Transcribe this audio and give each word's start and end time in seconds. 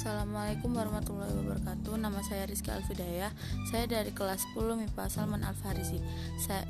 Assalamualaikum 0.00 0.72
warahmatullahi 0.72 1.28
wabarakatuh. 1.44 1.92
Nama 2.00 2.24
saya 2.24 2.48
Rizky 2.48 2.72
Alfidayah. 2.72 3.28
Saya 3.68 3.84
dari 3.84 4.08
kelas 4.16 4.48
10 4.56 4.80
MIPA 4.80 5.12
Salman 5.12 5.44
Al 5.44 5.52
Farisi. 5.52 6.00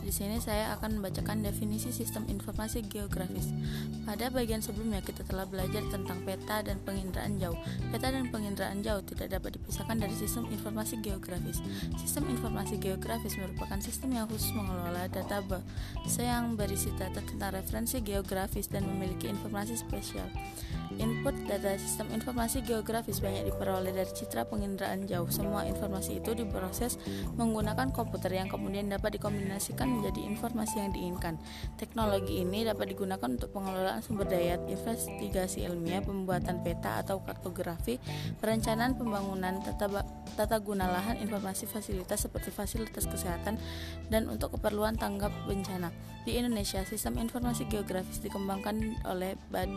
Di 0.00 0.08
sini 0.08 0.40
saya 0.40 0.72
akan 0.72 0.96
membacakan 0.96 1.44
definisi 1.44 1.92
sistem 1.92 2.24
informasi 2.24 2.88
geografis. 2.88 3.52
Pada 4.08 4.32
bagian 4.32 4.64
sebelumnya 4.64 5.04
kita 5.04 5.28
telah 5.28 5.44
belajar 5.44 5.84
tentang 5.92 6.24
peta 6.24 6.64
dan 6.64 6.80
penginderaan 6.88 7.36
jauh. 7.36 7.60
Peta 7.92 8.08
dan 8.08 8.32
penginderaan 8.32 8.80
jauh 8.80 9.04
tidak 9.04 9.36
dapat 9.36 9.60
dipisahkan 9.60 10.00
dari 10.00 10.16
sistem 10.16 10.48
informasi 10.48 10.96
geografis. 11.04 11.60
Sistem 12.00 12.32
informasi 12.32 12.80
geografis 12.80 13.36
merupakan 13.36 13.76
sistem 13.84 14.16
yang 14.16 14.24
khusus 14.24 14.56
mengelola 14.56 15.04
data 15.12 15.44
base 15.44 16.24
yang 16.24 16.56
berisi 16.56 16.88
data 16.96 17.20
tentang 17.20 17.60
referensi 17.60 18.00
geografis 18.00 18.72
dan 18.72 18.88
memiliki 18.88 19.28
informasi 19.28 19.76
spesial. 19.76 20.24
Input 20.96 21.36
data 21.44 21.76
sistem 21.76 22.08
informasi 22.16 22.64
geografis 22.64 23.17
banyak 23.20 23.48
diperoleh 23.52 23.92
dari 23.92 24.10
citra 24.10 24.46
penginderaan 24.46 25.06
jauh. 25.06 25.28
Semua 25.30 25.66
informasi 25.66 26.18
itu 26.22 26.34
diproses 26.34 26.96
menggunakan 27.36 27.90
komputer 27.90 28.34
yang 28.38 28.48
kemudian 28.50 28.88
dapat 28.88 29.18
dikombinasikan 29.20 29.88
menjadi 29.88 30.20
informasi 30.26 30.82
yang 30.82 30.90
diinginkan. 30.94 31.34
Teknologi 31.78 32.42
ini 32.42 32.66
dapat 32.66 32.92
digunakan 32.94 33.28
untuk 33.28 33.54
pengelolaan 33.54 34.00
sumber 34.00 34.26
daya, 34.28 34.58
investigasi 34.66 35.66
ilmiah, 35.68 36.02
pembuatan 36.02 36.62
peta 36.62 37.02
atau 37.02 37.22
kartografi, 37.22 38.00
perencanaan 38.38 38.94
pembangunan, 38.98 39.60
tata, 39.62 40.04
tata 40.34 40.56
guna 40.58 40.88
lahan, 40.88 41.18
informasi 41.20 41.68
fasilitas 41.68 42.24
seperti 42.26 42.50
fasilitas 42.50 43.04
kesehatan, 43.06 43.58
dan 44.08 44.26
untuk 44.26 44.58
keperluan 44.58 44.96
tanggap 44.96 45.30
bencana. 45.46 45.90
Di 46.28 46.36
Indonesia, 46.36 46.84
sistem 46.84 47.16
informasi 47.22 47.64
geografis 47.72 48.20
dikembangkan 48.20 49.00
oleh 49.08 49.38
BAD 49.48 49.70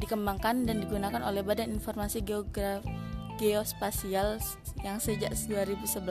dikembangkan 0.00 0.64
dan 0.64 0.80
digunakan 0.80 1.20
oleh 1.22 1.44
Badan 1.44 1.70
Informasi 1.70 2.24
Geograf 2.24 2.82
Geospasial 3.40 4.36
yang 4.84 5.00
sejak 5.00 5.32
2011 5.32 6.04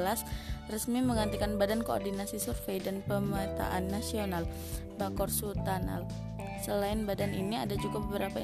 resmi 0.69 1.01
menggantikan 1.01 1.57
Badan 1.57 1.85
Koordinasi 1.85 2.41
Survei 2.41 2.81
dan 2.81 3.05
Pemetaan 3.05 3.89
Nasional 3.89 4.49
Bakorsutanal. 4.97 6.05
Selain 6.59 7.07
badan 7.07 7.31
ini 7.31 7.55
ada 7.55 7.77
juga 7.77 8.03
beberapa 8.03 8.41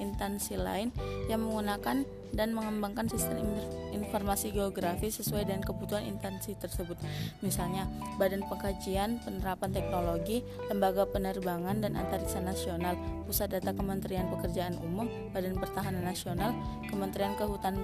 instansi 0.00 0.56
lain 0.56 0.94
yang 1.28 1.44
menggunakan 1.44 2.06
dan 2.30 2.54
mengembangkan 2.54 3.10
sistem 3.10 3.42
informasi 3.90 4.54
geografi 4.54 5.10
sesuai 5.10 5.50
dengan 5.50 5.66
kebutuhan 5.66 6.06
instansi 6.06 6.54
tersebut. 6.56 6.96
Misalnya, 7.42 7.90
Badan 8.16 8.46
Pengkajian 8.46 9.18
Penerapan 9.22 9.70
Teknologi, 9.74 10.46
Lembaga 10.70 11.06
Penerbangan 11.10 11.82
dan 11.82 11.98
Antariksa 11.98 12.38
Nasional, 12.38 12.94
Pusat 13.26 13.58
Data 13.58 13.70
Kementerian 13.74 14.30
Pekerjaan 14.30 14.78
Umum, 14.78 15.10
Badan 15.34 15.58
Pertahanan 15.58 16.06
Nasional, 16.06 16.54
Kementerian 16.86 17.34
Kehutanan 17.34 17.82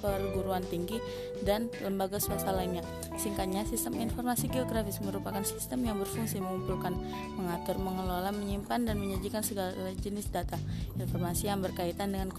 Perguruan 0.00 0.64
Tinggi, 0.68 0.96
dan 1.44 1.68
lembaga 1.84 2.16
swasta 2.16 2.52
lainnya. 2.52 2.84
Singkatnya, 3.20 3.68
sistem 3.68 4.00
informasi 4.00 4.48
geografis 4.48 5.00
merupakan 5.04 5.44
sistem 5.44 5.84
yang 5.84 6.00
berfungsi 6.00 6.40
mengumpulkan, 6.40 6.96
mengatur, 7.36 7.76
mengelola, 7.76 8.32
menyimpan, 8.32 8.88
dan 8.88 8.96
menyajikan 8.96 9.44
segala 9.44 9.72
jenis 10.00 10.32
data, 10.32 10.56
informasi 10.96 11.52
yang 11.52 11.60
berkaitan 11.60 12.16
dengan 12.16 12.32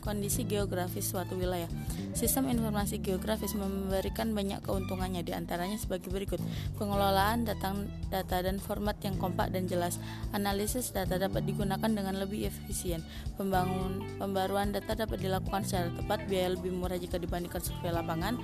kondisi 0.00 0.44
geografis 0.44 0.73
geografis 0.74 1.06
suatu 1.06 1.38
wilayah. 1.38 1.70
Sistem 2.18 2.50
informasi 2.50 2.98
geografis 2.98 3.54
memberikan 3.54 4.34
banyak 4.34 4.58
keuntungannya 4.66 5.22
di 5.22 5.30
antaranya 5.30 5.78
sebagai 5.78 6.10
berikut. 6.10 6.42
Pengelolaan 6.74 7.46
data, 7.46 7.78
data 8.10 8.42
dan 8.42 8.58
format 8.58 8.98
yang 9.06 9.14
kompak 9.22 9.54
dan 9.54 9.70
jelas. 9.70 10.02
Analisis 10.34 10.90
data 10.90 11.14
dapat 11.14 11.46
digunakan 11.46 11.86
dengan 11.86 12.18
lebih 12.18 12.50
efisien. 12.50 13.06
Pembangun 13.38 14.18
pembaruan 14.18 14.74
data 14.74 14.98
dapat 14.98 15.22
dilakukan 15.22 15.62
secara 15.62 15.94
tepat, 15.94 16.26
biaya 16.26 16.58
lebih 16.58 16.74
murah 16.74 16.98
jika 16.98 17.22
dibandingkan 17.22 17.62
survei 17.62 17.94
lapangan. 17.94 18.34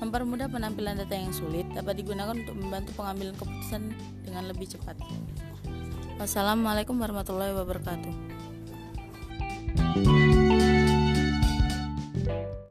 Mempermudah 0.00 0.48
penampilan 0.48 1.04
data 1.04 1.12
yang 1.12 1.36
sulit 1.36 1.68
dapat 1.76 2.00
digunakan 2.00 2.32
untuk 2.32 2.56
membantu 2.56 2.96
pengambilan 2.96 3.36
keputusan 3.36 3.92
dengan 4.24 4.48
lebih 4.48 4.72
cepat. 4.72 4.96
Wassalamualaikum 6.16 6.96
warahmatullahi 6.96 7.52
wabarakatuh. 7.52 8.43